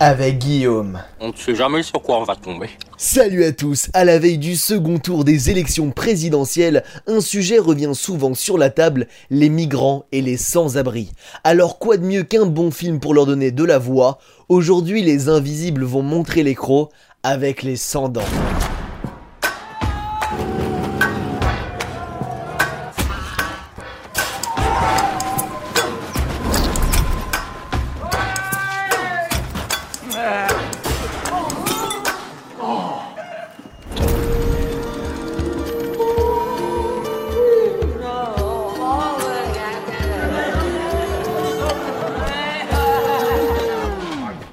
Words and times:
avec 0.00 0.38
Guillaume. 0.38 1.00
On 1.20 1.28
ne 1.28 1.36
sait 1.36 1.54
jamais 1.54 1.82
sur 1.82 2.00
quoi 2.02 2.18
on 2.18 2.24
va 2.24 2.36
tomber. 2.36 2.70
Salut 2.96 3.44
à 3.44 3.52
tous, 3.52 3.88
à 3.92 4.04
la 4.04 4.18
veille 4.18 4.38
du 4.38 4.56
second 4.56 4.98
tour 4.98 5.24
des 5.24 5.50
élections 5.50 5.90
présidentielles, 5.90 6.84
un 7.06 7.20
sujet 7.20 7.58
revient 7.58 7.92
souvent 7.94 8.34
sur 8.34 8.58
la 8.58 8.70
table, 8.70 9.08
les 9.30 9.48
migrants 9.48 10.06
et 10.12 10.22
les 10.22 10.36
sans-abri. 10.36 11.12
Alors 11.44 11.78
quoi 11.78 11.96
de 11.96 12.04
mieux 12.04 12.22
qu'un 12.22 12.46
bon 12.46 12.70
film 12.70 13.00
pour 13.00 13.14
leur 13.14 13.26
donner 13.26 13.50
de 13.50 13.64
la 13.64 13.78
voix? 13.78 14.18
Aujourd'hui 14.48 15.02
les 15.02 15.28
invisibles 15.28 15.84
vont 15.84 16.02
montrer 16.02 16.42
les 16.42 16.54
crocs 16.54 16.90
avec 17.22 17.62
les 17.62 17.76
sans-dents. 17.76 18.22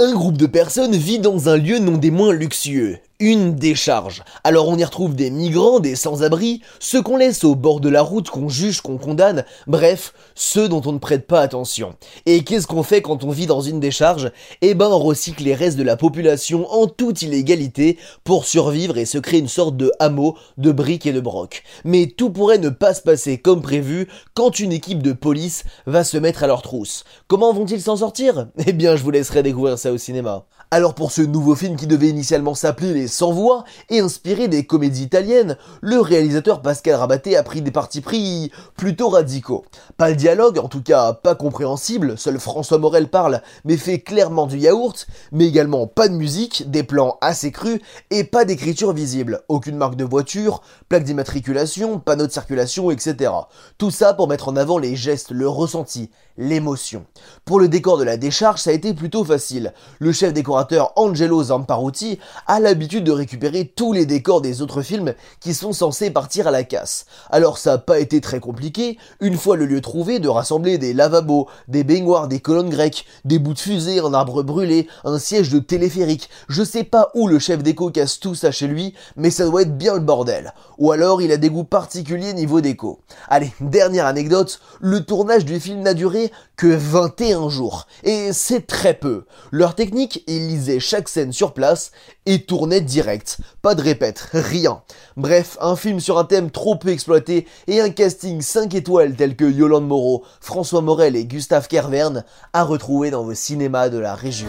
Un 0.00 0.12
groupe 0.12 0.36
de 0.36 0.46
personnes 0.46 0.94
vit 0.94 1.18
dans 1.18 1.48
un 1.48 1.56
lieu 1.56 1.80
non 1.80 1.96
des 1.96 2.12
moins 2.12 2.32
luxueux, 2.32 2.98
une 3.20 3.56
décharge. 3.56 4.22
Alors 4.44 4.68
on 4.68 4.78
y 4.78 4.84
retrouve 4.84 5.16
des 5.16 5.30
migrants, 5.30 5.80
des 5.80 5.96
sans-abri, 5.96 6.62
ceux 6.78 7.02
qu'on 7.02 7.16
laisse 7.16 7.42
au 7.42 7.56
bord 7.56 7.80
de 7.80 7.88
la 7.88 8.02
route, 8.02 8.30
qu'on 8.30 8.48
juge, 8.48 8.80
qu'on 8.80 8.96
condamne, 8.96 9.44
bref, 9.66 10.14
ceux 10.36 10.68
dont 10.68 10.82
on 10.86 10.92
ne 10.92 10.98
prête 10.98 11.26
pas 11.26 11.40
attention. 11.40 11.96
Et 12.26 12.44
qu'est-ce 12.44 12.68
qu'on 12.68 12.84
fait 12.84 13.02
quand 13.02 13.24
on 13.24 13.30
vit 13.30 13.46
dans 13.46 13.60
une 13.60 13.80
décharge 13.80 14.30
Eh 14.62 14.74
ben 14.74 14.86
on 14.86 14.98
recycle 15.00 15.42
les 15.42 15.54
restes 15.54 15.78
de 15.78 15.82
la 15.82 15.96
population 15.96 16.70
en 16.72 16.86
toute 16.86 17.22
illégalité 17.22 17.98
pour 18.22 18.44
survivre 18.44 18.98
et 18.98 19.06
se 19.06 19.18
créer 19.18 19.40
une 19.40 19.48
sorte 19.48 19.76
de 19.76 19.90
hameau 19.98 20.36
de 20.56 20.70
briques 20.70 21.06
et 21.06 21.12
de 21.12 21.20
brocs. 21.20 21.64
Mais 21.84 22.06
tout 22.06 22.30
pourrait 22.30 22.58
ne 22.58 22.68
pas 22.68 22.94
se 22.94 23.02
passer 23.02 23.38
comme 23.38 23.62
prévu 23.62 24.08
quand 24.34 24.60
une 24.60 24.72
équipe 24.72 25.02
de 25.02 25.12
police 25.12 25.64
va 25.86 26.04
se 26.04 26.18
mettre 26.18 26.44
à 26.44 26.46
leur 26.46 26.62
trousse. 26.62 27.04
Comment 27.26 27.52
vont-ils 27.52 27.82
s'en 27.82 27.96
sortir? 27.96 28.46
Eh 28.66 28.72
bien 28.74 28.96
je 28.96 29.02
vous 29.02 29.10
laisserai 29.10 29.42
découvrir 29.42 29.78
ça 29.78 29.92
au 29.92 29.98
cinéma. 29.98 30.44
Alors 30.70 30.94
pour 30.94 31.12
ce 31.12 31.22
nouveau 31.22 31.54
film 31.54 31.76
qui 31.76 31.86
devait 31.86 32.10
initialement 32.10 32.54
s'appeler 32.54 32.92
Les 32.92 33.08
Sans 33.08 33.32
Voix 33.32 33.64
et 33.88 34.00
inspiré 34.00 34.48
des 34.48 34.66
comédies 34.66 35.02
italiennes, 35.02 35.56
le 35.80 35.98
réalisateur 35.98 36.60
Pascal 36.60 36.96
Rabaté 36.96 37.38
a 37.38 37.42
pris 37.42 37.62
des 37.62 37.70
partis 37.70 38.02
pris 38.02 38.52
plutôt 38.76 39.08
radicaux. 39.08 39.64
Pas 39.96 40.10
le 40.10 40.16
dialogue, 40.16 40.58
en 40.58 40.68
tout 40.68 40.82
cas 40.82 41.14
pas 41.14 41.34
compréhensible, 41.34 42.18
seul 42.18 42.38
François 42.38 42.76
Morel 42.76 43.08
parle 43.08 43.40
mais 43.64 43.78
fait 43.78 44.00
clairement 44.00 44.46
du 44.46 44.58
yaourt, 44.58 45.06
mais 45.32 45.46
également 45.46 45.86
pas 45.86 46.06
de 46.06 46.14
musique, 46.14 46.70
des 46.70 46.82
plans 46.82 47.16
assez 47.22 47.50
crus 47.50 47.80
et 48.10 48.24
pas 48.24 48.44
d'écriture 48.44 48.92
visible, 48.92 49.40
aucune 49.48 49.78
marque 49.78 49.96
de 49.96 50.04
voiture, 50.04 50.60
plaque 50.90 51.04
d'immatriculation, 51.04 51.98
panneau 51.98 52.26
de 52.26 52.32
circulation, 52.32 52.90
etc. 52.90 53.32
Tout 53.78 53.90
ça 53.90 54.12
pour 54.12 54.28
mettre 54.28 54.48
en 54.48 54.56
avant 54.56 54.76
les 54.76 54.96
gestes, 54.96 55.30
le 55.30 55.48
ressenti, 55.48 56.10
l'émotion. 56.36 57.06
Pour 57.46 57.58
le 57.58 57.68
décor 57.68 57.96
de 57.96 58.04
la 58.04 58.18
décharge, 58.18 58.60
ça 58.60 58.68
a 58.68 58.74
été 58.74 58.92
plutôt 58.92 59.24
facile. 59.24 59.72
Le 59.98 60.12
chef 60.12 60.34
décorateur 60.34 60.57
Angelo 60.96 61.42
Zamparuti 61.44 62.18
a 62.46 62.60
l'habitude 62.60 63.04
de 63.04 63.12
récupérer 63.12 63.64
tous 63.66 63.92
les 63.92 64.06
décors 64.06 64.40
des 64.40 64.62
autres 64.62 64.82
films 64.82 65.14
qui 65.40 65.54
sont 65.54 65.72
censés 65.72 66.10
partir 66.10 66.46
à 66.46 66.50
la 66.50 66.64
casse. 66.64 67.06
Alors 67.30 67.58
ça 67.58 67.72
n'a 67.72 67.78
pas 67.78 67.98
été 67.98 68.20
très 68.20 68.40
compliqué, 68.40 68.98
une 69.20 69.36
fois 69.36 69.56
le 69.56 69.66
lieu 69.66 69.80
trouvé, 69.80 70.18
de 70.18 70.28
rassembler 70.28 70.78
des 70.78 70.92
lavabos, 70.92 71.48
des 71.68 71.84
baignoires, 71.84 72.28
des 72.28 72.40
colonnes 72.40 72.70
grecques, 72.70 73.06
des 73.24 73.38
bouts 73.38 73.54
de 73.54 73.58
fusée, 73.58 74.00
un 74.00 74.14
arbre 74.14 74.42
brûlé, 74.42 74.88
un 75.04 75.18
siège 75.18 75.50
de 75.50 75.58
téléphérique. 75.58 76.28
Je 76.48 76.62
sais 76.62 76.84
pas 76.84 77.10
où 77.14 77.28
le 77.28 77.38
chef 77.38 77.62
déco 77.62 77.90
casse 77.90 78.20
tout 78.20 78.34
ça 78.34 78.50
chez 78.50 78.66
lui, 78.66 78.94
mais 79.16 79.30
ça 79.30 79.44
doit 79.44 79.62
être 79.62 79.76
bien 79.76 79.94
le 79.94 80.00
bordel. 80.00 80.54
Ou 80.78 80.92
alors 80.92 81.22
il 81.22 81.32
a 81.32 81.36
des 81.36 81.50
goûts 81.50 81.64
particuliers 81.64 82.34
niveau 82.34 82.60
déco. 82.60 83.00
Allez, 83.28 83.52
dernière 83.60 84.06
anecdote, 84.06 84.60
le 84.80 85.04
tournage 85.04 85.44
du 85.44 85.60
film 85.60 85.80
n'a 85.80 85.94
duré 85.94 86.32
que 86.56 86.66
21 86.66 87.48
jours. 87.48 87.86
Et 88.02 88.32
c'est 88.32 88.66
très 88.66 88.94
peu. 88.94 89.24
Leur 89.50 89.74
technique, 89.74 90.24
ils 90.26 90.47
lisaient 90.48 90.80
chaque 90.80 91.08
scène 91.08 91.32
sur 91.32 91.52
place 91.52 91.92
et 92.26 92.44
tournaient 92.44 92.80
direct. 92.80 93.38
Pas 93.62 93.74
de 93.74 93.82
répète, 93.82 94.28
rien. 94.32 94.82
Bref, 95.16 95.56
un 95.60 95.76
film 95.76 96.00
sur 96.00 96.18
un 96.18 96.24
thème 96.24 96.50
trop 96.50 96.76
peu 96.76 96.88
exploité 96.88 97.46
et 97.66 97.80
un 97.80 97.90
casting 97.90 98.40
5 98.40 98.74
étoiles 98.74 99.14
tel 99.14 99.36
que 99.36 99.44
Yolande 99.44 99.86
Moreau, 99.86 100.24
François 100.40 100.80
Morel 100.80 101.14
et 101.14 101.26
Gustave 101.26 101.68
Kervern 101.68 102.24
à 102.52 102.64
retrouver 102.64 103.10
dans 103.10 103.22
vos 103.22 103.34
cinémas 103.34 103.88
de 103.88 103.98
la 103.98 104.14
région. 104.14 104.48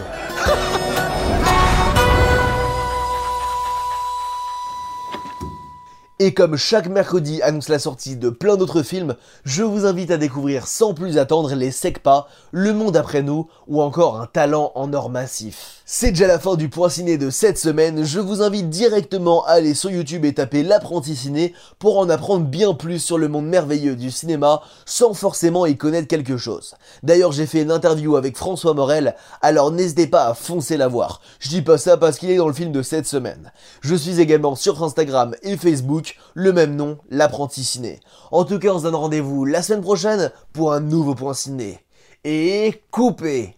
Et 6.22 6.34
comme 6.34 6.56
chaque 6.58 6.88
mercredi 6.88 7.40
annonce 7.40 7.70
la 7.70 7.78
sortie 7.78 8.14
de 8.14 8.28
plein 8.28 8.58
d'autres 8.58 8.82
films, 8.82 9.16
je 9.44 9.62
vous 9.62 9.86
invite 9.86 10.10
à 10.10 10.18
découvrir 10.18 10.66
sans 10.66 10.92
plus 10.92 11.16
attendre 11.16 11.54
les 11.54 11.70
SECPA, 11.70 12.26
Le 12.50 12.74
Monde 12.74 12.98
après 12.98 13.22
nous 13.22 13.48
ou 13.66 13.80
encore 13.80 14.20
Un 14.20 14.26
talent 14.26 14.70
en 14.74 14.92
or 14.92 15.08
massif. 15.08 15.79
C'est 15.92 16.12
déjà 16.12 16.28
la 16.28 16.38
fin 16.38 16.54
du 16.54 16.68
point 16.68 16.88
ciné 16.88 17.18
de 17.18 17.30
cette 17.30 17.58
semaine, 17.58 18.04
je 18.04 18.20
vous 18.20 18.42
invite 18.42 18.70
directement 18.70 19.44
à 19.44 19.54
aller 19.54 19.74
sur 19.74 19.90
YouTube 19.90 20.24
et 20.24 20.32
taper 20.32 20.62
l'apprenti 20.62 21.16
ciné 21.16 21.52
pour 21.80 21.98
en 21.98 22.08
apprendre 22.08 22.46
bien 22.46 22.74
plus 22.74 23.00
sur 23.00 23.18
le 23.18 23.26
monde 23.26 23.46
merveilleux 23.46 23.96
du 23.96 24.12
cinéma 24.12 24.62
sans 24.86 25.14
forcément 25.14 25.66
y 25.66 25.76
connaître 25.76 26.06
quelque 26.06 26.36
chose. 26.36 26.76
D'ailleurs 27.02 27.32
j'ai 27.32 27.44
fait 27.44 27.62
une 27.62 27.72
interview 27.72 28.14
avec 28.14 28.36
François 28.36 28.72
Morel, 28.72 29.16
alors 29.42 29.72
n'hésitez 29.72 30.06
pas 30.06 30.26
à 30.26 30.34
foncer 30.34 30.76
la 30.76 30.86
voir. 30.86 31.22
Je 31.40 31.48
dis 31.48 31.60
pas 31.60 31.76
ça 31.76 31.96
parce 31.96 32.18
qu'il 32.18 32.30
est 32.30 32.36
dans 32.36 32.46
le 32.46 32.54
film 32.54 32.70
de 32.70 32.82
cette 32.82 33.08
semaine. 33.08 33.50
Je 33.80 33.96
suis 33.96 34.20
également 34.20 34.54
sur 34.54 34.84
Instagram 34.84 35.34
et 35.42 35.56
Facebook, 35.56 36.18
le 36.34 36.52
même 36.52 36.76
nom, 36.76 36.98
l'apprenti 37.10 37.64
ciné. 37.64 37.98
En 38.30 38.44
tout 38.44 38.60
cas 38.60 38.68
on 38.68 38.78
se 38.78 38.84
donne 38.84 38.94
rendez-vous 38.94 39.44
la 39.44 39.60
semaine 39.60 39.82
prochaine 39.82 40.30
pour 40.52 40.72
un 40.72 40.78
nouveau 40.78 41.16
point 41.16 41.34
ciné. 41.34 41.80
Et 42.22 42.80
coupez 42.92 43.56